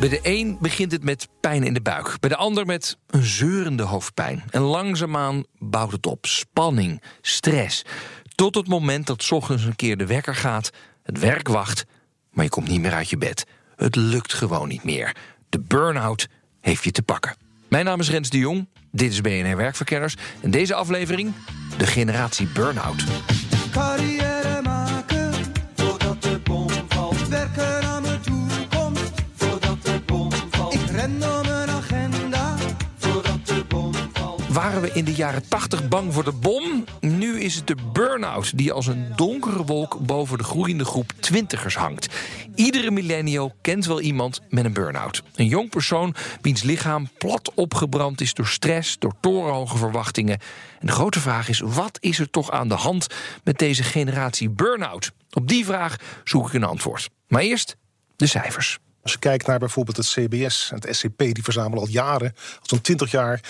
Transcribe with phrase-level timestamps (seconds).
[0.00, 2.20] Bij de een begint het met pijn in de buik.
[2.20, 4.42] Bij de ander met een zeurende hoofdpijn.
[4.50, 6.26] En langzaamaan bouwt het op.
[6.26, 7.84] Spanning, stress.
[8.34, 10.70] Tot het moment dat ochtends een keer de wekker gaat,
[11.02, 11.84] het werk wacht,
[12.30, 13.46] maar je komt niet meer uit je bed.
[13.76, 15.16] Het lukt gewoon niet meer.
[15.48, 16.26] De burn-out
[16.60, 17.36] heeft je te pakken.
[17.68, 18.68] Mijn naam is Rens de Jong.
[18.90, 20.16] Dit is BNR Werkverkenners.
[20.40, 21.32] En deze aflevering,
[21.78, 23.04] de generatie burn-out.
[34.64, 36.84] Waren we in de jaren 80 bang voor de bom?
[37.00, 41.76] Nu is het de burn-out die als een donkere wolk boven de groeiende groep twintigers
[41.76, 42.14] hangt.
[42.54, 45.22] Iedere millennial kent wel iemand met een burn-out.
[45.34, 50.38] Een jong persoon wiens lichaam plat opgebrand is door stress, door torenhoge verwachtingen.
[50.80, 53.06] En de grote vraag is: wat is er toch aan de hand
[53.42, 55.12] met deze generatie burn-out?
[55.30, 57.10] Op die vraag zoek ik een antwoord.
[57.28, 57.76] Maar eerst
[58.16, 58.78] de cijfers.
[59.02, 62.62] Als je kijkt naar bijvoorbeeld het CBS en het SCP, die verzamelen al jaren, al
[62.62, 63.40] zo'n 20 jaar,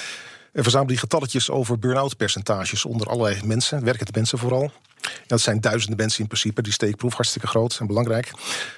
[0.54, 4.72] en verzamelen die getalletjes over burn-out percentages onder allerlei mensen, werkende mensen vooral.
[5.04, 8.32] En dat zijn duizenden mensen in principe, die steekproef, hartstikke groot en belangrijk.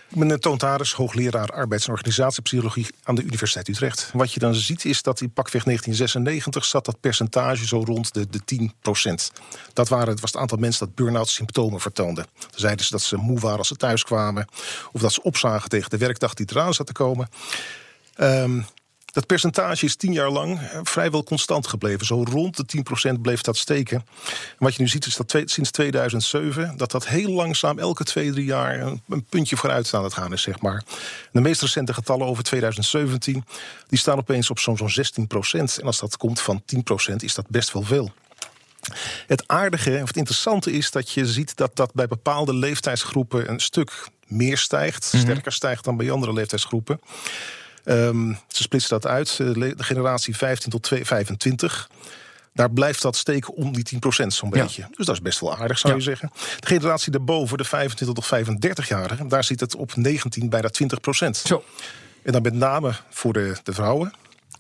[0.09, 0.61] Ik ben Toon
[0.97, 4.11] hoogleraar arbeids- en organisatiepsychologie aan de Universiteit Utrecht.
[4.13, 8.27] Wat je dan ziet is dat in pakweg 1996 zat dat percentage zo rond de,
[8.31, 8.71] de
[9.31, 9.39] 10%
[9.73, 12.27] Dat waren, het was het aantal mensen dat burn-out symptomen vertoonde.
[12.39, 14.49] Dan zeiden ze dat ze moe waren als ze thuis kwamen,
[14.93, 17.29] of dat ze opzagen tegen de werkdag die eraan zat te komen.
[18.15, 18.61] Ehm,
[19.17, 22.07] dat percentage is tien jaar lang eh, vrijwel constant gebleven.
[22.07, 22.85] Zo rond de
[23.17, 23.97] 10% bleef dat steken.
[23.97, 24.05] En
[24.59, 26.77] wat je nu ziet is dat twee- sinds 2007...
[26.77, 30.33] dat dat heel langzaam elke twee, drie jaar een, een puntje vooruit aan het gaan
[30.33, 30.83] is, zeg maar.
[31.33, 33.45] De meest recente getallen over 2017...
[33.89, 35.81] die staan opeens op zo'n zo'n 16%.
[35.81, 36.63] En als dat komt van
[37.11, 38.13] 10% is dat best wel veel.
[39.27, 43.61] Het aardige of het interessante is dat je ziet dat dat bij bepaalde leeftijdsgroepen een
[43.61, 47.01] stuk meer stijgt, sterker stijgt dan bij andere leeftijdsgroepen.
[47.87, 51.91] Ehm, ze splitsen dat uit, de generatie 15 tot 2 25.
[52.55, 54.63] Daar blijft dat steken om die 10% zo'n Ja.
[54.63, 54.87] beetje.
[54.97, 55.99] Dus dat is best wel aardig, zou Ja.
[55.99, 56.31] je zeggen.
[56.61, 61.37] De generatie daarboven, de 25 tot 35-jarigen, daar zit het op 19, bijna 20%.
[61.37, 61.65] Zo.
[62.23, 64.13] En dan met name voor de, de vrouwen.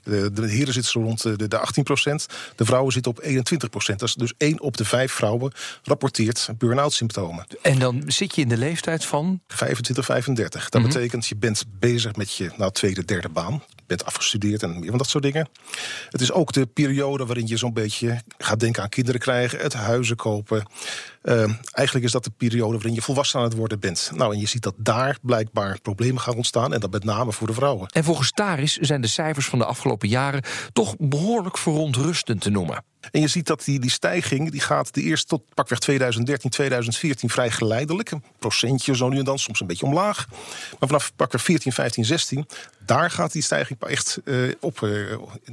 [0.06, 4.02] De, de heren zitten zo rond de, de 18% De vrouwen zitten op 21 Dat
[4.02, 5.52] is dus 1 op de 5 vrouwen
[5.82, 7.46] rapporteert burn-out symptomen.
[7.62, 9.40] En dan zit je in de leeftijd van.
[9.48, 10.68] 25, 35.
[10.68, 13.62] Dat betekent je bent bezig met je nou, tweede, derde baan.
[13.86, 15.48] Bent afgestudeerd en van dat soort dingen.
[16.10, 19.72] Het is ook de periode waarin je zo'n beetje gaat denken aan kinderen krijgen, het
[19.72, 20.66] huizen kopen.
[21.22, 24.10] Ehm, eigenlijk is dat de periode waarin je volwassen aan het worden bent.
[24.14, 26.74] Nou, en je ziet dat daar blijkbaar problemen gaan ontstaan.
[26.74, 27.88] En dat met name voor de vrouwen.
[27.88, 30.42] En volgens Taris zijn de cijfers van de afgelopen jaren
[30.72, 32.84] toch behoorlijk verontrustend te noemen.
[33.10, 37.30] En je ziet dat die, die stijging die gaat de eerst tot pakweg 2013, 2014
[37.30, 38.10] vrij geleidelijk.
[38.10, 40.26] Een procentje zo nu en dan, soms een beetje omlaag.
[40.70, 42.46] Maar vanaf pakweg 14, 15, 16,
[42.86, 44.90] daar gaat die stijging echt eh, op eh,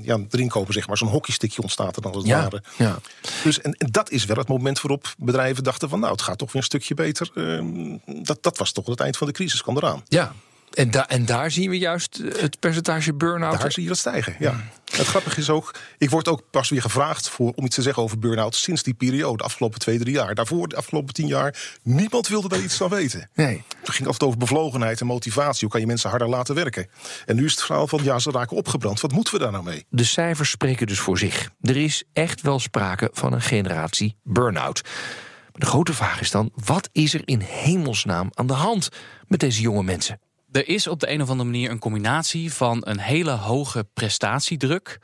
[0.02, 0.98] ja, erin zeg maar.
[0.98, 2.64] Zo'n hockeystickje ontstaat er dan als het ware.
[2.78, 3.00] ja.
[3.44, 6.00] Dus, en, en dat is wel het moment waarop bedrijven dachten van...
[6.00, 7.32] nou, het gaat toch weer een stukje beter.
[7.36, 10.04] Ehm, dat, dat was toch het eind van de crisis, kwam eraan.
[10.08, 10.34] ja.
[10.74, 13.62] En, da en daar zien we juist eh, het percentage burn-out.
[13.62, 14.64] Daar zie je dat stijgen, ja.
[14.96, 18.04] Het grappige is ook, ik word ook pas weer gevraagd voor, om iets te zeggen
[18.04, 20.36] over burn-out sinds die periode, de afgelopen twee, drie jaar.
[20.36, 23.30] Daarvoor, de afgelopen tien jaar, niemand wilde daar iets van weten.
[23.34, 23.64] Nee.
[23.80, 25.60] Het ging altijd over bevlogenheid en motivatie.
[25.62, 26.88] Hoe kan je mensen harder laten werken?
[27.26, 29.02] En nu is het verhaal van, ja, ze raken opgebrand.
[29.02, 29.86] Wat moeten we daar nou mee?
[29.90, 31.50] De cijfers spreken dus voor zich.
[31.62, 34.82] Er is echt wel sprake van een generatie burn-out.
[34.84, 38.90] Maar de grote vraag is dan: wat is er in hemelsnaam aan de hand
[39.28, 40.20] met deze jonge mensen?
[40.54, 45.00] Er is op de een of andere manier een combinatie van een hele hoge prestatiedruk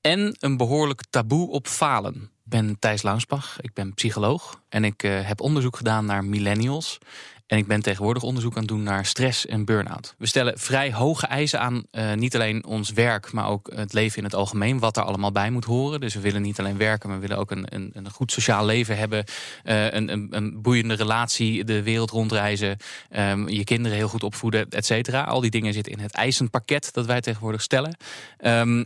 [0.00, 2.31] en een behoorlijk taboe op falen.
[2.52, 6.98] Ben Thijs Launsbach, ik ben psycholoog en ik eh, heb onderzoek gedaan naar millennials.
[7.46, 10.14] En ik ben tegenwoordig onderzoek aan het doen naar stress en burn-out.
[10.18, 14.18] We stellen vrij hoge eisen aan, eh, niet alleen ons werk, maar ook het leven
[14.18, 16.00] in het algemeen, wat er allemaal bij moet horen.
[16.00, 18.64] Dus we willen niet alleen werken, maar we willen ook een, een, een goed sociaal
[18.64, 19.24] leven hebben,
[19.62, 22.76] eh, een, een, een boeiende relatie, de wereld rondreizen,
[23.10, 25.22] ehm, je kinderen heel goed opvoeden, et cetera.
[25.22, 27.96] Al die dingen zitten in het eisenpakket dat wij tegenwoordig stellen.
[28.38, 28.84] Ehm,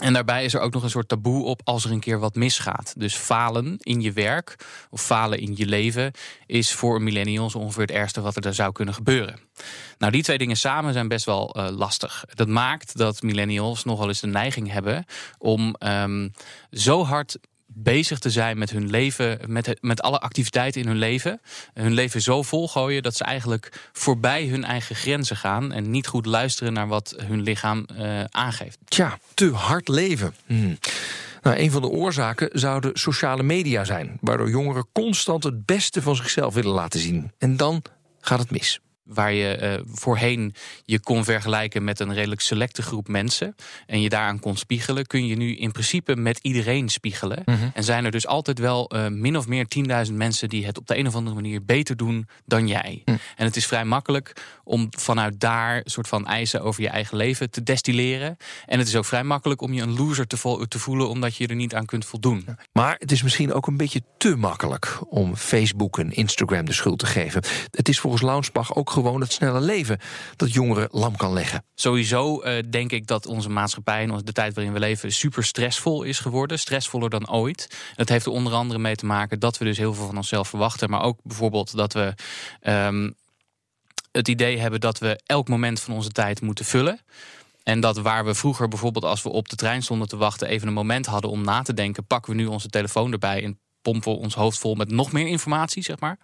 [0.00, 2.34] En daarbij is er ook nog een soort taboe op als er een keer wat
[2.34, 2.94] misgaat.
[2.96, 4.56] Dus falen in je werk
[4.90, 6.12] of falen in je leven
[6.46, 9.38] is voor millennials ongeveer het ergste wat er zou kunnen gebeuren.
[9.98, 12.24] Nou, die twee dingen samen zijn best wel uh, lastig.
[12.34, 15.04] Dat maakt dat millennials nogal eens de neiging hebben
[15.38, 16.32] om um,
[16.70, 17.38] zo hard
[17.74, 21.40] bezig te zijn met hun leven, met, met alle activiteiten in hun leven.
[21.74, 26.26] Hun leven zo volgooien dat ze eigenlijk voorbij hun eigen grenzen gaan en niet goed
[26.26, 28.78] luisteren naar wat hun lichaam uh, aangeeft.
[28.84, 30.34] Tja, te hard leven.
[30.46, 30.78] Hmm.
[31.42, 36.16] Nou, een van de oorzaken zouden sociale media zijn, waardoor jongeren constant het beste van
[36.16, 37.32] zichzelf willen laten zien.
[37.38, 37.82] En dan
[38.20, 38.80] gaat het mis
[39.12, 40.54] waar je uh, voorheen
[40.84, 43.54] je kon vergelijken met een redelijk selecte groep mensen
[43.86, 47.42] en je daaraan kon spiegelen, kun je nu in principe met iedereen spiegelen.
[47.44, 47.70] Mm -hmm.
[47.74, 49.66] En zijn er dus altijd wel uh, min of meer
[50.08, 53.02] 10.000 mensen die het op de een of andere manier beter doen dan jij.
[53.04, 53.18] Mm.
[53.36, 54.32] En het is vrij makkelijk
[54.64, 58.36] om vanuit daar soort van eisen over je eigen leven te destilleren.
[58.66, 61.54] En het is ook vrij makkelijk om je een loser te voelen omdat je er
[61.54, 62.46] niet aan kunt voldoen.
[62.72, 66.98] Maar het is misschien ook een beetje te makkelijk om Facebook en Instagram de schuld
[66.98, 67.42] te geven.
[67.70, 69.98] Het is volgens Launsbach ook gewoon het snelle leven
[70.36, 71.64] dat jongeren lam kan leggen.
[71.74, 76.02] Sowieso uh, denk ik dat onze maatschappij en de tijd waarin we leven super stressvol
[76.02, 76.58] is geworden.
[76.58, 77.76] Stressvoller dan ooit.
[77.94, 80.48] Dat heeft er onder andere mee te maken dat we dus heel veel van onszelf
[80.48, 80.90] verwachten.
[80.90, 82.14] Maar ook bijvoorbeeld dat we
[82.62, 83.14] um,
[84.12, 87.00] het idee hebben dat we elk moment van onze tijd moeten vullen.
[87.62, 90.48] En dat waar we vroeger bijvoorbeeld als we op de trein stonden te wachten...
[90.48, 92.06] even een moment hadden om na te denken...
[92.06, 95.26] pakken we nu onze telefoon erbij en pompen we ons hoofd vol met nog meer
[95.26, 96.18] informatie, zeg maar.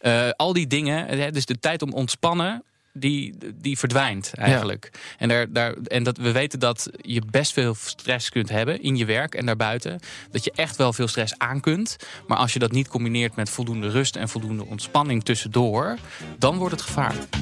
[0.00, 2.62] Uh, al die dingen, dus de tijd om ontspannen
[2.92, 4.88] die, die verdwijnt eigenlijk.
[4.92, 4.98] Ja.
[5.18, 8.96] En, daar, daar, en dat, we weten dat je best veel stress kunt hebben in
[8.96, 10.00] je werk en daarbuiten.
[10.30, 11.96] Dat je echt wel veel stress aan kunt.
[12.26, 15.96] Maar als je dat niet combineert met voldoende rust en voldoende ontspanning tussendoor,
[16.38, 17.36] dan wordt het gevaarlijk.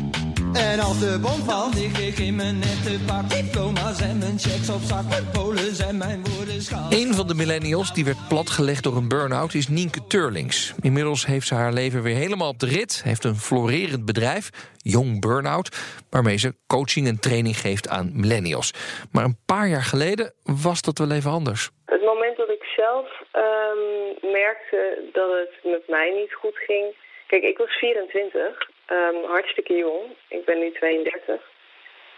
[0.59, 3.25] En als de bom valt, lig ik in mijn nette pak.
[3.31, 5.05] Diploma's en mijn checks op zak.
[5.09, 6.91] Mijn polen zijn mijn woorden schaal.
[6.91, 10.75] Een van de millennials die werd platgelegd door een burn-out is Nienke Turlings.
[10.83, 13.03] Inmiddels heeft ze haar leven weer helemaal op de rit.
[13.05, 15.69] Heeft een florerend bedrijf, Jong Burnout,
[16.11, 18.69] waarmee ze coaching en training geeft aan millennials.
[19.13, 21.71] Maar een paar jaar geleden was dat wel even anders.
[21.85, 26.95] Het moment dat ik zelf um, merkte dat het met mij niet goed ging.
[27.27, 30.03] Kijk, ik was 24, um, hartstikke jong.
[30.29, 31.41] Ik ben nu 32.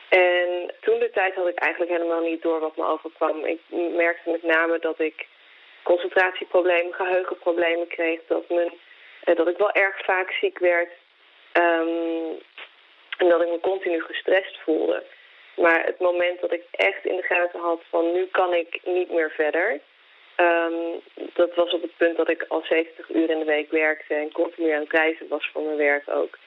[0.08, 3.44] En toen de tijd had ik eigenlijk helemaal niet door wat me overkwam.
[3.44, 3.60] Ik
[3.96, 5.26] merkte met name dat ik
[5.82, 8.20] concentratieproblemen, geheugenproblemen kreeg.
[8.26, 8.72] Dat, mijn,
[9.24, 10.90] eh, dat ik wel erg vaak ziek werd.
[11.52, 12.38] Um,
[13.18, 15.02] en dat ik me continu gestrest voelde.
[15.56, 19.10] Maar het moment dat ik echt in de gaten had van nu kan ik niet
[19.10, 19.80] meer verder.
[20.36, 21.00] Um,
[21.34, 24.32] dat was op het punt dat ik al 70 uur in de week werkte en
[24.32, 26.38] continu aan het reizen was voor mijn werk ook.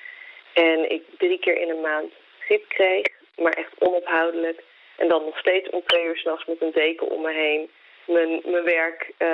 [0.54, 4.64] En ik drie keer in een maand griep kreeg, maar echt onophoudelijk.
[4.98, 7.70] En dan nog steeds om twee uur s'nachts met een deken om me heen
[8.08, 9.28] mijn, mijn werk uh,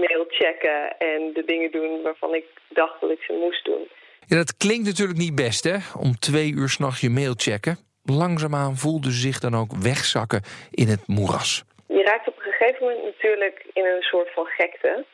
[0.00, 3.88] mail checken en de dingen doen waarvan ik dacht dat ik ze moest doen.
[4.26, 5.76] Ja, dat klinkt natuurlijk niet best, hè?
[5.98, 7.76] Om twee uur s'nachts je mail checken.
[8.04, 11.64] Langzaamaan voelde ze zich dan ook wegzakken in het moeras.
[11.86, 15.04] Je raakt op een gegeven moment natuurlijk in een soort van gekte.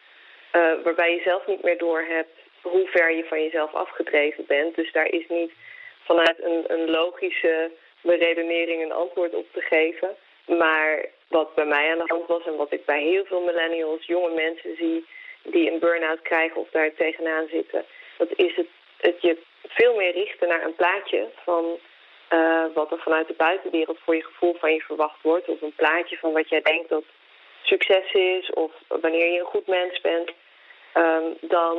[0.53, 2.38] Uh, waarbij je zelf niet meer doorhebt
[2.69, 4.75] hoe ver je van jezelf afgedreven bent.
[4.75, 5.53] Dus daar is niet
[6.05, 7.71] vanuit een, een logische
[8.01, 10.17] beredenering een antwoord op te geven.
[10.47, 14.07] Maar wat bij mij aan de hand was en wat ik bij heel veel millennials,
[14.07, 15.07] jonge mensen zie
[15.43, 17.85] die een burn-out krijgen of daar tegenaan zitten,
[18.17, 18.67] dat is het
[19.01, 19.37] het je
[19.69, 21.79] veel meer richten naar een plaatje van
[22.33, 25.49] uh, wat er vanuit de buitenwereld voor je gevoel van je verwacht wordt.
[25.49, 27.05] Of een plaatje van wat jij denkt dat
[27.63, 30.31] succes is of wanneer je een goed mens bent.
[30.95, 31.77] Um, dan,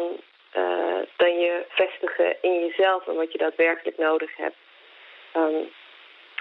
[0.56, 4.56] uh, dan je vestigen in jezelf en wat je daadwerkelijk nodig hebt.
[5.36, 5.72] Um,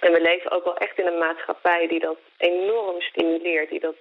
[0.00, 3.70] en we leven ook wel echt in een maatschappij die dat enorm stimuleert.
[3.70, 3.96] Die dat,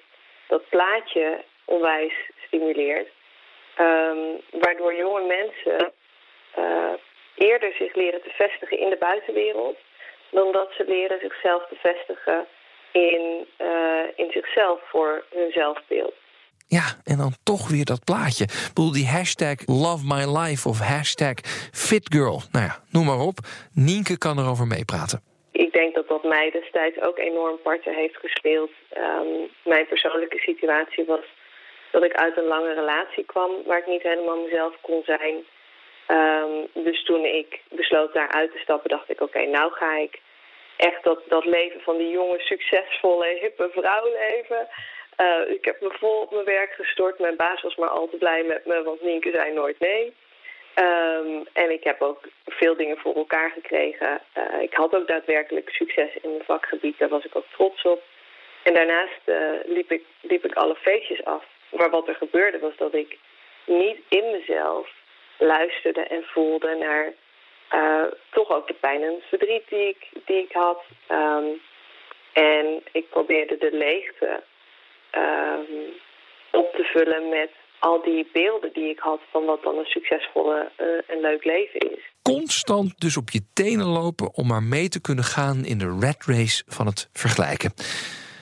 [0.48, 2.14] dat plaatje onwijs
[2.46, 3.08] stimuleert.
[3.80, 5.92] Um, waardoor jonge mensen
[6.58, 6.94] uh,
[7.36, 9.78] eerder zich leren te vestigen in de buitenwereld...
[10.30, 12.48] dan dat ze leren zichzelf te vestigen
[12.92, 16.14] in, uh, in zichzelf voor hun zelfbeeld.
[16.68, 18.44] Ja, en dan toch weer dat plaatje.
[18.44, 21.36] Ik bedoel, die hashtag Love My Life of hashtag
[21.88, 22.42] FitGirl.
[22.52, 23.38] Nou ja, noem maar op.
[23.74, 25.22] Nienke kan erover meepraten.
[25.52, 28.72] Ik denk dat dat mij destijds ook enorm parten heeft gespeeld.
[28.98, 31.26] Um, mijn persoonlijke situatie was
[31.92, 33.52] dat ik uit een lange relatie kwam...
[33.66, 35.36] waar ik niet helemaal mezelf kon zijn...
[36.08, 40.20] Um, dus toen ik besloot daar uit te stappen, dacht ik: oké, nou ga ik
[40.78, 44.68] echt dat, dat leven van die jonge, succesvolle, hippe vrouw leven.
[45.18, 47.20] Uh, ik heb me vol op mijn werk gestort.
[47.20, 50.16] Mijn baas was maar al te blij met me, want Nienke zei nooit nee.
[50.76, 54.22] Um, en ik heb ook veel dingen voor elkaar gekregen.
[54.38, 58.02] Uh, ik had ook daadwerkelijk succes in mijn vakgebied, daar was ik ook trots op.
[58.64, 61.44] En daarnaast uh, liep, ik, liep ik alle feestjes af.
[61.70, 63.18] Maar wat er gebeurde was dat ik
[63.66, 64.90] niet in mezelf
[65.38, 67.14] luisterde en voelde naar
[68.30, 70.84] toch ook de pijn en verdriet die ik, die ik had.
[71.12, 71.62] Um,
[72.34, 74.44] en ik probeerde de leegte
[75.12, 75.94] um,
[76.52, 77.50] op te vullen met
[77.80, 81.80] al die beelden die ik had van wat dan een succesvolle uh, en leuk leven
[81.80, 82.12] is.
[82.22, 86.26] Constant dus op je tenen lopen om maar mee te kunnen gaan in de rat
[86.26, 87.74] race van het vergelijken.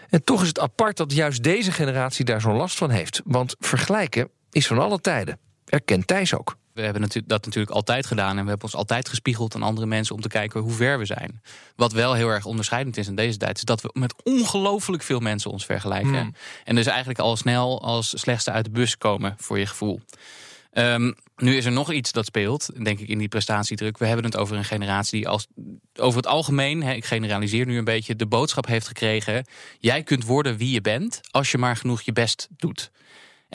[0.10, 3.22] En toch is het apart dat juist deze generatie daar zo'n last van heeft.
[3.26, 5.40] Want vergelijken is van alle tijden.
[5.66, 6.56] Erkent Thijs ook.
[6.76, 10.16] We hebben dat natuurlijk altijd gedaan en we hebben ons altijd gespiegeld aan andere mensen
[10.16, 11.42] om te kijken hoe ver we zijn.
[11.76, 15.20] Wat wel heel erg onderscheidend is in deze tijd, is dat we met ongelooflijk veel
[15.20, 16.20] mensen ons vergelijken.
[16.20, 16.36] Hmm.
[16.64, 20.02] En dus eigenlijk al snel als slechtste uit de bus komen voor je gevoel.
[20.74, 23.98] Um, nu is er nog iets dat speelt, denk ik, in die prestatiedruk.
[23.98, 25.48] We hebben het over een generatie die als,
[25.96, 29.46] over het algemeen, ik generaliseer nu een beetje, de boodschap heeft gekregen:
[29.80, 32.92] jij kunt worden wie je bent als je maar genoeg je best doet.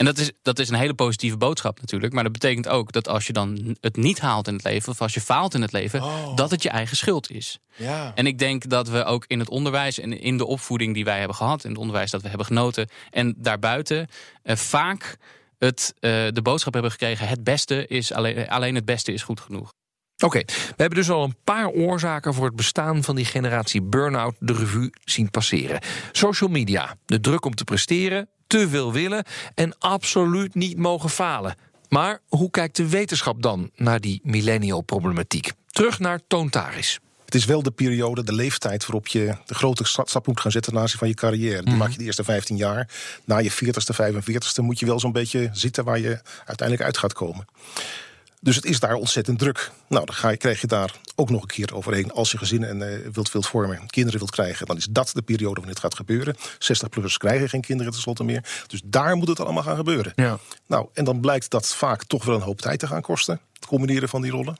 [0.01, 2.13] En dat is, dat is een hele positieve boodschap natuurlijk.
[2.13, 5.01] Maar dat betekent ook dat als je dan het niet haalt in het leven, of
[5.01, 6.35] als je faalt in het leven, oh.
[6.35, 7.59] dat het je eigen schuld is.
[7.75, 8.11] Ja.
[8.15, 11.17] En ik denk dat we ook in het onderwijs en in de opvoeding die wij
[11.17, 14.07] hebben gehad, in het onderwijs dat we hebben genoten, en daarbuiten
[14.43, 15.17] eh, vaak
[15.57, 19.39] het, uh, de boodschap hebben gekregen: het beste is alleen, alleen het beste is goed
[19.39, 19.73] genoeg.
[20.23, 24.35] Oké, we hebben dus al een paar oorzaken voor het bestaan van die generatie burn-out
[24.39, 25.81] de revue zien passeren.
[26.11, 29.23] Social media, de druk om te presteren, te veel willen
[29.55, 31.55] en absoluut niet mogen falen.
[31.89, 35.51] Maar hoe kijkt de wetenschap dan naar die millennial problematiek?
[35.67, 36.99] Terug naar Toontaris.
[37.25, 40.71] Het is wel de periode, de leeftijd waarop je de grote stap moet gaan zetten
[40.71, 41.61] ten aanzien van je carrière.
[41.61, 41.77] Die mhm.
[41.77, 42.89] maak je de eerste 15 jaar.
[43.25, 47.13] Na je 40ste, 45ste moet je wel zo'n beetje zitten waar je uiteindelijk uit gaat
[47.13, 47.45] komen.
[48.43, 49.71] Dus het is daar ontzettend druk.
[49.87, 52.11] Nou, dan ga je, krijg je daar ook nog een keer overheen.
[52.11, 55.21] Als je gezinnen en, uh, wilt, wilt vormen, kinderen wilt krijgen, dan is dat de
[55.21, 56.35] periode waarin het gaat gebeuren.
[56.37, 58.63] 60-plussers krijgen geen kinderen tenslotte meer.
[58.67, 60.13] Dus daar moet het allemaal gaan gebeuren.
[60.15, 60.39] Ja.
[60.65, 63.39] Nou, en dan blijkt dat vaak toch wel een hoop tijd te gaan kosten.
[63.53, 64.57] Het combineren van die rollen.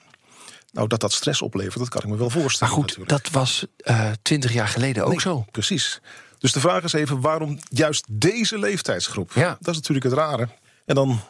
[0.71, 2.73] Nou, dat dat stress oplevert, dat kan ik me wel voorstellen.
[2.73, 5.45] Maar goed, dat was uh, twintig jaar geleden ook zo.
[5.51, 6.01] Precies.
[6.37, 9.31] Dus de vraag is even waarom juist deze leeftijdsgroep?
[9.33, 9.57] Ja.
[9.59, 10.47] Dat is natuurlijk het rare.
[10.85, 11.21] En dan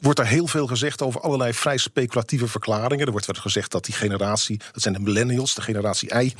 [0.00, 3.06] wordt er heel veel gezegd over allerlei vrij speculatieve verklaringen.
[3.06, 6.34] Er wordt wel gezegd dat die generatie, dat zijn de millennials, de generatie I.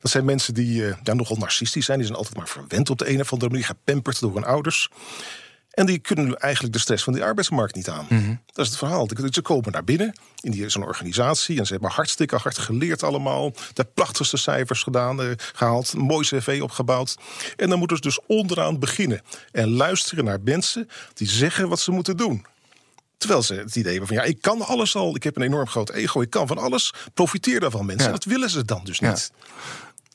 [0.00, 1.98] Dat zijn mensen die uh, ja, nogal narcistisch zijn.
[1.98, 4.88] Die zijn altijd maar verwend op de een of andere manier, gepamperd door hun ouders.
[5.70, 8.06] En die kunnen eigenlijk de stress van die arbeidsmarkt niet aan.
[8.08, 8.34] Mhm.
[8.46, 9.08] Dat is het verhaal.
[9.30, 13.52] Ze komen naar binnen in zo'n organisatie en ze hebben hartstikke hard geleerd allemaal.
[13.72, 17.16] De prachtigste cijfers gedaan, uh, gehaald, een mooi cv opgebouwd.
[17.56, 19.22] En dan moeten ze dus onderaan beginnen.
[19.52, 22.44] En luisteren naar mensen die zeggen wat ze moeten doen.
[23.18, 25.16] Terwijl ze het idee hebben van ja, ik kan alles al.
[25.16, 26.20] Ik heb een enorm groot ego.
[26.20, 26.94] Ik kan van alles.
[27.14, 28.10] Profiteer daarvan mensen.
[28.10, 29.30] Dat willen ze dan dus niet.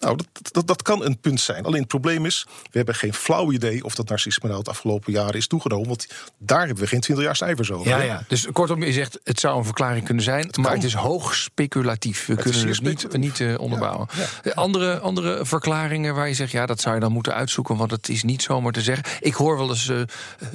[0.04, 1.66] Nou, dat, dat, dat kan een punt zijn.
[1.66, 5.14] Alleen het probleem is, we hebben geen flauw idee of dat narcisme nou het afgelopen
[5.14, 5.88] jaren is toegenomen.
[5.88, 6.08] Want
[6.38, 7.88] daar hebben we geen 20 jaar cijfers over.
[7.88, 8.24] Ja, ja.
[8.28, 12.26] Dus kortom, je zegt het zou een verklaring kunnen zijn, maar het is hoog speculatief.
[12.26, 14.08] We kunnen het niet, niet uh, onderbouwen.
[14.54, 18.10] Andere, andere verklaringen waar je zegt, ja, dat zou je dan moeten uitzoeken, want het
[18.10, 19.06] is niet zomaar te zeggen.
[19.20, 20.02] Ik hoor wel eens uh,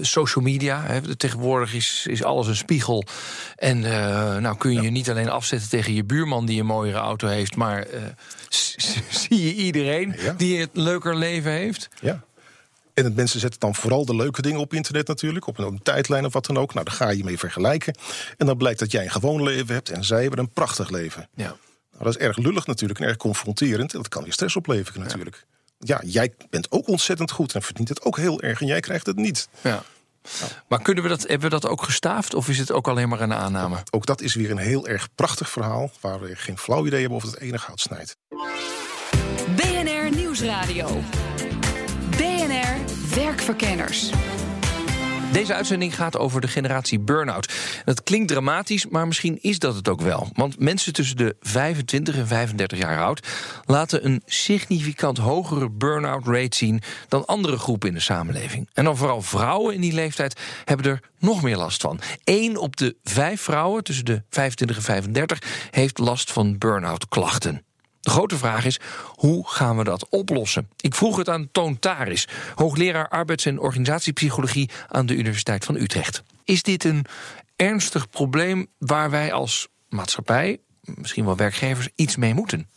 [0.01, 0.83] social media.
[0.83, 3.05] Hè, tegenwoordig is, is alles een spiegel.
[3.57, 6.99] En uh, nou kun je je niet alleen afzetten tegen je buurman die een mooiere
[6.99, 7.87] auto heeft, maar
[9.29, 11.89] zie je iedereen die het leuker leven heeft.
[12.01, 12.23] Ja.
[12.95, 15.47] En het mensen zetten dan vooral de leuke dingen op internet natuurlijk.
[15.47, 16.75] Op een, tijdlijn of wat dan ook.
[16.75, 17.95] Nou, daar ga je mee vergelijken.
[18.37, 21.29] En dan blijkt dat jij een gewoon leven hebt en zij hebben een prachtig leven.
[21.35, 21.45] Ja.
[21.45, 23.93] Nou, dat is erg lullig natuurlijk en erg confronterend.
[23.93, 25.47] En dat kan je stress opleveren natuurlijk.
[25.79, 26.01] Ja.
[26.03, 28.61] ja, jij bent ook ontzettend goed en verdient het ook heel erg.
[28.61, 29.49] En jij krijgt het niet.
[29.61, 29.83] Ja.
[30.69, 33.21] Maar kunnen we dat, hebben we dat ook gestaafd of is het ook alleen maar
[33.21, 33.77] een aanname?
[33.91, 37.19] Ook dat is weer een heel erg prachtig verhaal waar we geen flauw idee hebben
[37.19, 38.17] of het enige goud snijdt.
[40.41, 41.03] Nieuwsradio.
[42.11, 42.77] BNR
[43.15, 44.11] Werkverkenners.
[45.33, 47.53] Deze uitzending gaat over de generatie burn-out.
[47.85, 50.29] Dat klinkt dramatisch, maar misschien is dat het ook wel.
[50.33, 53.27] Want mensen tussen de 25 en 35 jaar oud
[53.65, 58.69] laten een significant hogere burn-out rate zien dan andere groepen in de samenleving.
[58.73, 62.01] En dan vooral vrouwen in die leeftijd hebben er nog meer last van.
[62.25, 67.67] Eén op de vijf vrouwen tussen de 25 en 35 heeft last van burn-out klachten.
[68.09, 68.81] De grote vraag is,
[69.15, 70.69] hoe gaan we dat oplossen?
[70.77, 76.23] Ik vroeg het aan Toon Taris, hoogleraar arbeids- en organisatiepsychologie aan de Universiteit van Utrecht.
[76.45, 77.05] Is dit een
[77.57, 82.69] ernstig probleem waar wij als maatschappij, misschien wel werkgevers, iets mee moeten?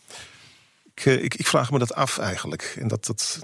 [0.94, 2.74] Ik, eh, ik, ik vraag me dat af eigenlijk.
[2.78, 3.40] En dat, dat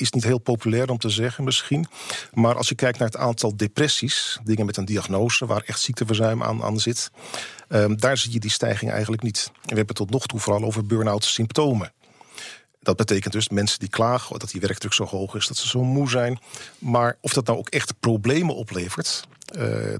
[0.00, 1.86] is niet heel populair om te zeggen misschien.
[2.32, 6.42] Maar als je kijkt naar het aantal depressies, dingen met een diagnose waar echt ziekteverzuim
[6.42, 7.10] aan, aan zit,
[7.68, 9.50] um, daar zie je die stijging eigenlijk niet.
[9.54, 11.92] En we hebben tot nog toe vooral over burn-out symptomen.
[12.80, 15.84] Dat betekent dus mensen die klagen dat die werkdruk zo hoog is, dat ze zo
[15.84, 16.38] moe zijn.
[16.78, 19.24] Maar of dat nou ook echt problemen oplevert,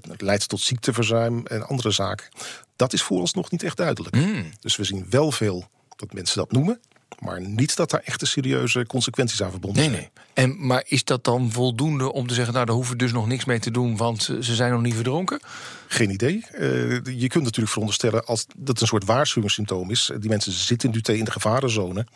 [0.08, 2.28] het leidt tot ziekteverzuim en andere zaken,
[2.76, 4.16] dat is voor ons nog niet echt duidelijk.
[4.60, 6.80] Dus we zien wel veel dat mensen dat noemen,
[7.18, 10.10] maar niet dat daar echte serieuze consequenties aan verbonden Nee, zijn.
[10.34, 10.44] nee.
[10.44, 13.26] En, maar is dat dan voldoende om te zeggen, nou, daar hoeven we dus nog
[13.26, 15.40] niks mee te doen, want ze zijn nog niet verdronken?
[15.88, 16.44] Geen idee.
[16.52, 16.60] Eh,
[17.04, 20.10] je kunt natuurlijk veronderstellen als dat een soort waarschuwingssymptoom is.
[20.18, 22.06] Die mensen zitten nu in de gevarenzone.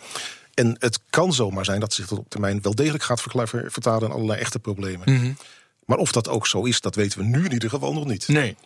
[0.55, 4.15] En het kan zomaar zijn dat zich dat op termijn wel degelijk gaat vertalen in
[4.15, 5.37] allerlei echte problemen.
[5.85, 8.29] Maar of dat ook zo is, dat weten we nu in ieder geval nog niet.
[8.29, 8.57] Nee.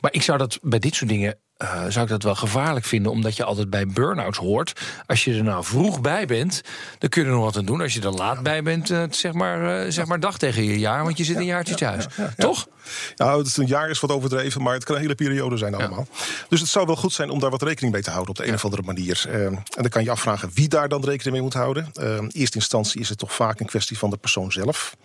[0.00, 3.12] Maar ik zou dat bij dit soort dingen eh, zou ik dat wel gevaarlijk vinden,
[3.12, 4.80] omdat je altijd bij burn-outs hoort.
[5.06, 6.62] Als je er nou vroeg bij bent,
[6.98, 7.80] dan kun je er nog wat aan doen.
[7.80, 10.78] Als je er laat bij bent, eh, zeg, maar, eh, zeg maar dag tegen je
[10.78, 12.06] jaar, want je zit een jaartje thuis.
[12.36, 12.68] Toch?
[13.16, 15.74] Nou, het is een jaar is wat overdreven, maar het kan een hele periode zijn
[15.74, 16.06] allemaal.
[16.48, 18.46] Dus het zou wel goed zijn om daar wat rekening mee te houden op de
[18.46, 19.26] een of andere manier.
[19.30, 21.90] En dan kan je afvragen wie daar dan rekening mee moet houden.
[21.92, 24.96] Eh, in eerste instantie is het toch vaak een kwestie van de persoon zelf.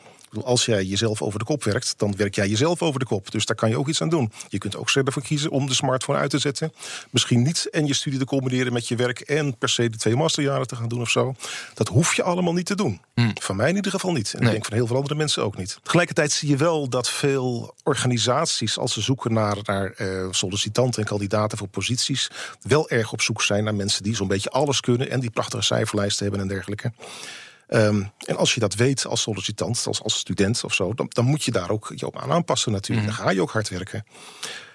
[0.43, 3.31] Als jij jezelf over de kop werkt, dan werk jij jezelf over de kop.
[3.31, 4.31] Dus daar kan je ook iets aan doen.
[4.47, 6.73] Je kunt ook ervoor kiezen om de smartphone uit te zetten.
[7.09, 10.15] Misschien niet en je studie te combineren met je werk en per se de twee
[10.15, 11.35] masterjaren te gaan doen of zo.
[11.73, 13.01] Dat hoef je allemaal niet te doen.
[13.41, 14.33] Van mij in ieder geval niet.
[14.33, 14.47] En Nee.
[14.47, 15.77] ik denk van heel veel andere mensen ook niet.
[15.83, 21.07] Tegelijkertijd zie je wel dat veel organisaties, als ze zoeken naar, naar eh, sollicitanten en
[21.07, 22.29] kandidaten voor posities,
[22.61, 25.63] wel erg op zoek zijn naar mensen die zo'n beetje alles kunnen en die prachtige
[25.63, 26.91] cijferlijsten hebben en dergelijke.
[27.74, 31.25] Ehm, en als je dat weet als sollicitant, als, als student of zo, dan, dan
[31.25, 33.08] moet je daar ook je op aan aanpassen natuurlijk.
[33.08, 34.06] Dan ga je ook hard werken.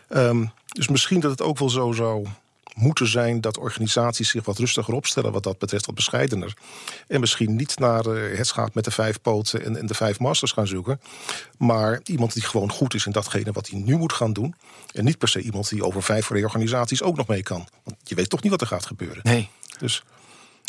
[0.09, 2.27] Ehm, dus misschien dat het ook wel zo zou
[2.75, 6.57] moeten zijn dat organisaties zich wat rustiger opstellen wat dat betreft, wat bescheidener.
[7.09, 10.19] En misschien niet naar eh, het schaap met de vijf poten en, en de vijf
[10.19, 11.01] masters gaan zoeken.
[11.59, 14.55] Maar iemand die gewoon goed is in datgene wat hij nu moet gaan doen.
[14.93, 17.69] En niet per se iemand die over vijf reorganisaties ook nog mee kan.
[17.85, 19.21] Want je weet toch niet wat er gaat gebeuren.
[19.23, 19.49] Nee.
[19.79, 20.03] Dus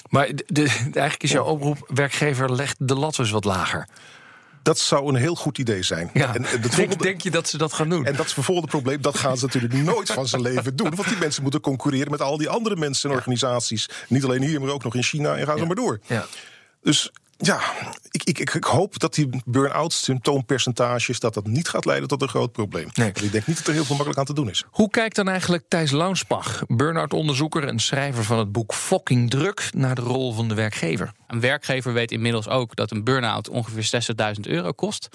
[0.10, 3.88] Maar de, de- eigenlijk is jouw oproep, werkgever legt de lat eens wat lager.
[4.63, 6.10] dat zou een heel goed idee zijn.
[6.13, 6.36] Ja.
[6.36, 8.06] En, en het denk, je dat ze dat gaan doen?
[8.06, 9.01] En dat is het volgende probleem.
[9.01, 10.96] Dat gaan ze natuurlijk nooit van zijn leven doen.
[10.96, 13.89] Want die mensen moeten concurreren met al die andere mensen en organisaties.
[14.08, 15.36] Niet alleen hier, maar ook nog in China.
[15.38, 16.00] En ga zo maar door.
[16.08, 16.25] ja.
[16.84, 17.60] Dus ja,
[18.12, 21.19] ik, ik, ik, hoop dat die burn-out symptoompercentages...
[21.19, 22.88] dat dat niet gaat leiden tot een groot probleem.
[22.93, 23.08] Nee.
[23.08, 24.63] Ik denk niet dat er heel veel makkelijk aan te doen is.
[24.69, 29.69] Hoe kijkt dan eigenlijk Thijs Launsbach, burn-out onderzoeker en schrijver van het boek Fucking Druk,
[29.73, 31.12] naar de rol van de werkgever?
[31.28, 34.04] Een werkgever weet inmiddels ook dat een burn-out ongeveer
[34.36, 35.10] 60.000 euro kost.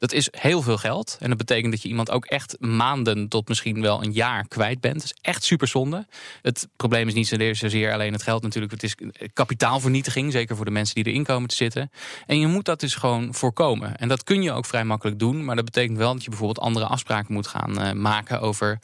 [0.00, 1.16] Dat is heel veel geld.
[1.20, 4.80] En dat betekent dat je iemand ook echt maanden tot misschien wel een jaar kwijt
[4.80, 4.94] bent.
[4.94, 6.06] Dat is echt super zonde.
[6.42, 8.72] Het probleem is niet zozeer- alleen het geld natuurlijk.
[8.72, 8.94] Het is
[9.32, 11.90] kapitaalvernietiging, zeker voor de mensen die erin komen te zitten.
[12.26, 13.96] En je moet dat dus gewoon voorkomen.
[13.96, 15.44] En dat kun je ook vrij makkelijk doen.
[15.44, 18.78] Maar dat betekent wel dat je bijvoorbeeld andere afspraken moet gaan eh, maken over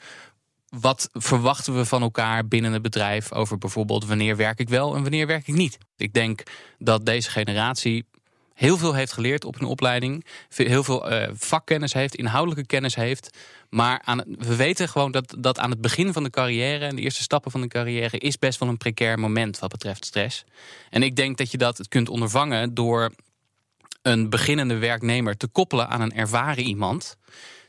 [0.69, 5.01] wat verwachten we van elkaar binnen het bedrijf over bijvoorbeeld wanneer werk ik wel en
[5.01, 5.77] wanneer werk ik niet.
[5.97, 6.43] Ik denk
[6.77, 8.05] dat deze generatie
[8.57, 13.37] heel veel heeft geleerd op een opleiding, heel veel eh, vakkennis heeft, inhoudelijke kennis heeft.
[13.69, 17.01] Maar aan, we weten gewoon dat, dat aan het begin van de carrière en de
[17.01, 20.43] eerste stappen van de carrière is best wel een precair moment wat betreft stress.
[20.89, 23.11] En ik denk dat je dat kunt ondervangen door
[24.01, 27.17] een beginnende werknemer te koppelen aan een ervaren iemand.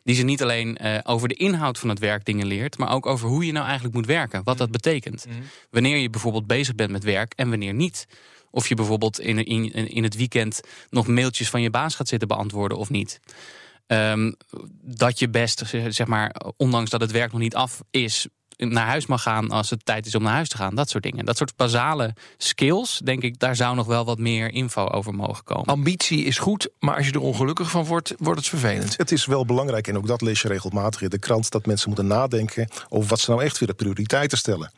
[0.05, 3.07] Die ze niet alleen eh, over de inhoud van het werk dingen leert, maar ook
[3.07, 4.45] over hoe je nou eigenlijk moet werken.
[4.45, 5.27] Wat dat betekent.
[5.71, 8.07] Wanneer je bijvoorbeeld bezig bent met werk en wanneer niet.
[8.59, 12.29] Of je bijvoorbeeld in, in, in het weekend nog mailtjes van je baas gaat zitten
[12.29, 13.21] beantwoorden of niet.
[13.87, 14.33] Ehm,
[14.83, 19.07] dat je best, zeg maar, ondanks dat het werk nog niet af is, naar huis
[19.07, 20.75] mag gaan als het tijd is om naar huis te gaan.
[20.75, 21.25] Dat soort dingen.
[21.25, 25.45] Dat soort basale skills, denk ik, daar zou nog wel wat meer info over mogen
[25.45, 25.65] komen.
[25.65, 28.97] Ambitie is goed, maar als je er ongelukkig van wordt, wordt het vervelend.
[28.97, 31.51] Het is wel belangrijk, en ook dat lees je regelmatig in de krant...
[31.51, 34.71] dat mensen moeten nadenken over wat ze nou echt willen prioriteiten stellen.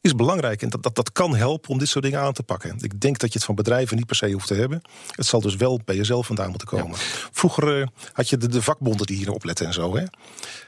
[0.00, 2.76] Is belangrijk en dat, dat, dat kan helpen om dit soort dingen aan te pakken.
[2.80, 4.82] Ik denk dat je het van bedrijven niet per se hoeft te hebben.
[5.10, 6.98] Het zal dus wel bij jezelf vandaan moeten komen.
[7.32, 9.96] Vroeger eh, had je de, de vakbonden die hier opletten en zo.
[9.96, 10.04] Hè?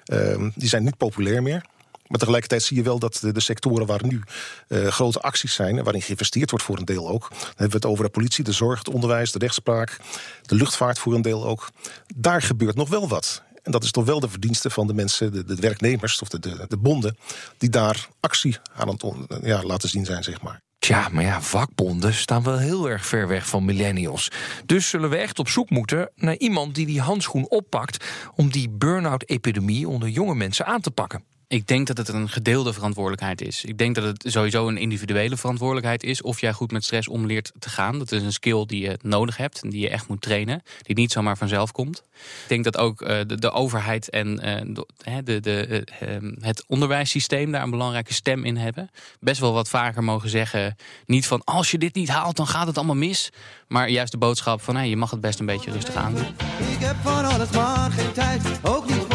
[0.04, 1.64] Ehm, die zijn niet populair meer.
[2.10, 4.22] Maar tegelijkertijd zie je wel dat de, de sectoren waar nu
[4.68, 5.78] eh, grote acties zijn...
[5.78, 7.28] en waarin geïnvesteerd wordt voor een deel ook...
[7.28, 9.98] dan hebben we het over de politie, de zorg, het onderwijs, de rechtspraak...
[10.42, 11.70] de luchtvaart voor een deel ook.
[12.16, 13.42] Daar gebeurt nog wel wat.
[13.70, 16.38] En dat is toch wel de verdienste van de mensen, de, de werknemers of de,
[16.38, 17.16] de, de bonden...
[17.58, 19.04] die daar actie aan het
[19.42, 20.60] ja, laten zien zijn, zeg maar.
[20.78, 24.30] Tja, maar ja, vakbonden staan wel heel erg ver weg van millennials.
[24.66, 28.04] Dus zullen we echt op zoek moeten naar iemand die die handschoen oppakt...
[28.36, 31.24] om die burn-out-epidemie onder jonge mensen aan te pakken.
[31.52, 33.64] Ik denk dat het een gedeelde verantwoordelijkheid is.
[33.64, 37.26] Ik denk dat het sowieso een individuele verantwoordelijkheid is of jij goed met stress om
[37.26, 37.98] leert te gaan.
[37.98, 40.96] Dat is een skill die je nodig hebt en die je echt moet trainen, die
[40.96, 42.02] niet zomaar vanzelf komt.
[42.42, 44.28] Ik denk dat ook uh, de, overheid en
[44.66, 44.76] uh,
[45.24, 48.90] de, de, uh, het onderwijssysteem daar een belangrijke stem in hebben.
[49.20, 52.66] Best wel wat vaker mogen zeggen, niet van als je dit niet haalt, dan gaat
[52.66, 53.30] het allemaal mis.
[53.68, 56.16] Maar juist de boodschap van hey, je mag het best een beetje rustig aan.
[56.16, 59.09] Ik heb van alles maar geen tijd, ook niet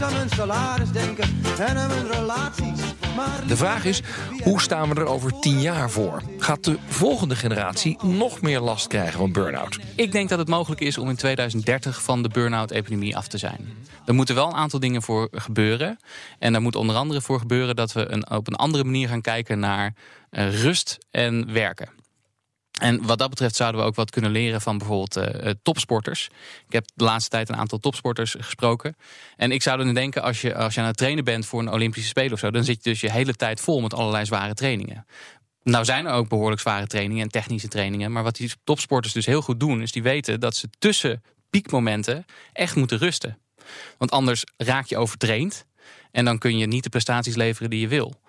[0.00, 2.80] moet aan mijn salaris denken en aan mijn relaties.
[3.16, 4.02] Maar De vraag is,
[4.42, 6.22] hoe staan we er over tien jaar voor?
[6.38, 9.78] Gaat de volgende generatie nog meer last krijgen van burn-out?
[9.96, 13.68] Ik denk dat het mogelijk is om in 2030 van de burn-out-epidemie af te zijn.
[14.06, 15.98] Er moeten wel een aantal dingen voor gebeuren.
[16.38, 19.20] En daar moet onder andere voor gebeuren dat we een, op een andere manier gaan
[19.20, 19.94] kijken naar
[20.30, 21.88] uh, rust en werken.
[22.80, 26.28] En wat dat betreft zouden we ook wat kunnen leren van bijvoorbeeld uh, topsporters.
[26.66, 28.96] Ik heb de laatste tijd een aantal topsporters gesproken.
[29.36, 31.72] En ik zou dan denken, als je, als je aan het trainen bent voor een
[31.72, 34.54] Olympische Spelen of zo, dan zit je dus je hele tijd vol met allerlei zware
[34.54, 35.06] trainingen.
[35.62, 38.12] Nou zijn er ook behoorlijk zware trainingen en technische trainingen.
[38.12, 42.24] Maar wat die topsporters dus heel goed doen, is die weten dat ze tussen piekmomenten
[42.52, 43.38] echt moeten rusten.
[43.98, 45.64] Want anders raak je overtraind.
[46.10, 48.20] En dan kun je niet de prestaties leveren die je wil.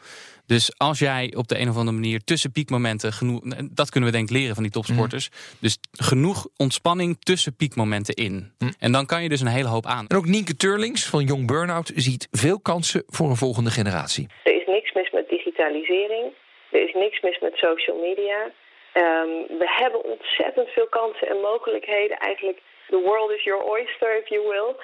[0.45, 3.41] Dus als jij op de een of andere manier tussen piekmomenten genoeg.
[3.71, 5.29] Dat kunnen we denk ik leren van die topsporters.
[5.29, 5.35] Mm.
[5.59, 8.53] Dus genoeg ontspanning tussen piekmomenten in.
[8.59, 8.73] Mm.
[8.79, 10.05] En dan kan je dus een hele hoop aan.
[10.07, 14.27] En ook Nienke Turlings van Young Burnout ziet veel kansen voor een volgende generatie.
[14.43, 16.33] Er is niks mis met digitalisering.
[16.71, 18.51] Er is niks mis met social media.
[18.93, 19.31] Um,
[19.63, 22.17] we hebben ontzettend veel kansen en mogelijkheden.
[22.17, 24.75] Eigenlijk, the world is your oyster, if you will.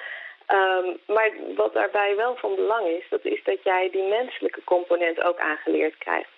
[0.52, 5.22] Um, maar wat daarbij wel van belang is, dat is dat jij die menselijke component
[5.22, 6.28] ook aangeleerd krijgt.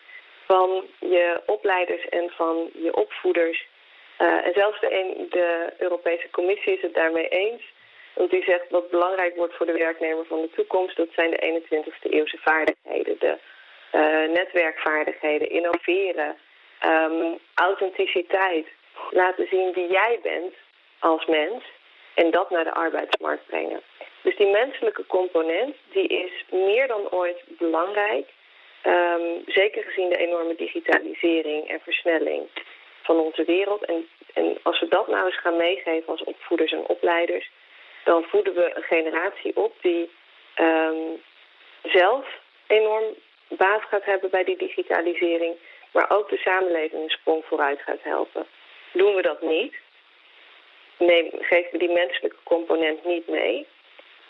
[0.46, 3.66] Van je opleiders en van je opvoeders.
[4.18, 7.62] Uh, en zelfs de, de, Europese Commissie is het daarmee eens.
[8.14, 11.62] Want die zegt wat belangrijk wordt voor de werknemer van de toekomst, dat zijn de
[11.62, 13.16] 21ste eeuwse vaardigheden.
[13.18, 13.38] De
[13.92, 16.36] uh, netwerkvaardigheden, innoveren,
[16.84, 18.66] um, authenticiteit.
[19.10, 20.54] Laten zien wie jij bent
[20.98, 21.64] als mens
[22.14, 23.82] en dat naar de arbeidsmarkt brengen.
[24.22, 28.28] Dus die menselijke component die is meer dan ooit belangrijk.
[28.86, 32.48] Um, zeker gezien de enorme digitalisering en versnelling
[33.02, 33.84] van onze wereld.
[33.84, 37.50] En, en als we dat nou eens gaan meegeven als opvoeders en opleiders,
[38.04, 40.10] dan voeden we een generatie op die
[40.56, 41.22] um,
[41.82, 42.26] zelf
[42.66, 43.04] enorm
[43.48, 45.54] baat gaat hebben bij die digitalisering,
[45.92, 48.46] maar ook de samenleving een sprong vooruit gaat helpen.
[48.92, 49.74] Doen we dat niet,
[51.00, 53.66] neem, geven we die menselijke component niet mee,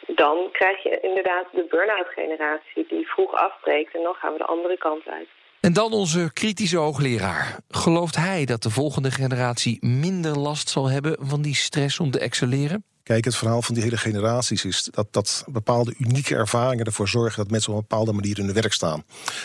[0.07, 4.45] dan krijg je inderdaad de burn-out generatie die vroeg afbreekt en dan gaan we de
[4.45, 5.29] andere kant uit.
[5.61, 7.57] En dan onze kritische hoogleraar.
[7.69, 12.19] Gelooft hij dat de volgende generatie minder last zal hebben van die stress om te
[12.19, 12.85] excelleren?
[13.11, 17.37] Kijk, het verhaal van die hele generaties is dat, dat bepaalde unieke ervaringen ervoor zorgen
[17.43, 19.05] dat mensen op een bepaalde manier in hun werk staan.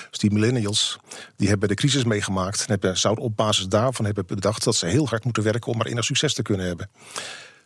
[0.10, 1.00] Dus die millennials,
[1.36, 4.86] die hebben de crisis meegemaakt en hebben, zouden op basis daarvan hebben bedacht dat ze
[4.86, 6.90] heel hard moeten werken om maar enig succes te kunnen hebben.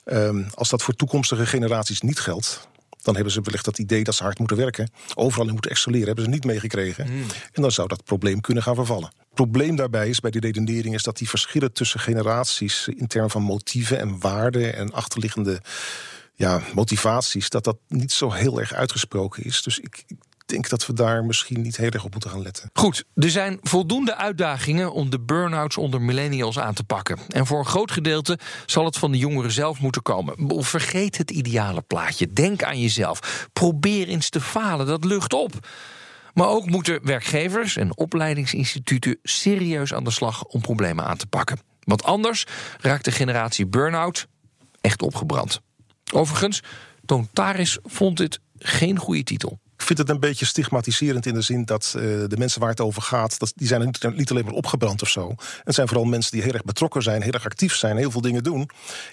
[0.05, 2.67] Um, als dat voor toekomstige generaties niet geldt,
[3.01, 4.89] dan hebben ze wellicht dat idee dat ze hard moeten werken.
[5.15, 7.11] Overal in moeten excelleren, hebben ze niet meegekregen.
[7.11, 7.25] Mm.
[7.51, 9.11] En dan zou dat probleem kunnen gaan vervallen.
[9.17, 13.29] Het probleem daarbij is bij die redenering is dat die verschillen tussen generaties in termen
[13.29, 15.61] van motieven en waarden en achterliggende
[16.35, 19.61] ja, motivaties, dat dat niet zo heel erg uitgesproken is.
[19.61, 20.17] Dus ik, ik
[20.49, 22.69] denk dat we daar misschien niet heel erg op moeten gaan letten.
[22.73, 27.19] Goed, er zijn voldoende uitdagingen om de burn-outs onder millennials aan te pakken.
[27.27, 30.35] En voor een groot gedeelte zal het van de jongeren zelf moeten komen.
[30.63, 32.33] Vergeet het ideale plaatje.
[32.33, 33.47] Denk aan jezelf.
[33.53, 34.85] Probeer eens te falen.
[34.85, 35.67] Dat lucht op.
[36.33, 41.59] Maar ook moeten werkgevers en opleidingsinstituten serieus aan de slag om problemen aan te pakken.
[41.79, 42.45] Want anders
[42.81, 44.27] raakt de generatie burn-out
[44.81, 45.61] echt opgebrand.
[46.13, 46.63] Overigens,
[47.33, 49.59] Taris vond dit geen goede titel.
[49.79, 52.81] Ik vind het een beetje stigmatiserend in de zin dat uh, de mensen waar het
[52.81, 55.35] over gaat, dat, die zijn niet, niet alleen maar opgebrand of zo.
[55.63, 58.21] Het zijn vooral mensen die heel erg betrokken zijn, heel erg actief zijn, heel veel
[58.21, 58.69] dingen doen.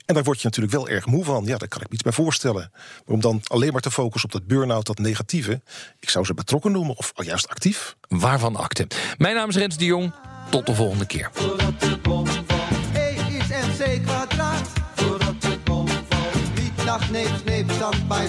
[0.06, 1.44] En daar word je natuurlijk wel erg moe van.
[1.44, 2.70] Ja, daar kan ik me iets bij voorstellen.
[2.72, 5.60] Maar om dan alleen maar te focussen op dat burn-out, dat negatieve.
[6.00, 7.96] Ik zou ze betrokken noemen of juist actief.
[8.08, 8.86] Waarvan akte.
[9.18, 10.12] Mijn naam is Rens de Jong.
[10.50, 11.30] Tot de volgende keer.
[17.76, 18.28] Stand bij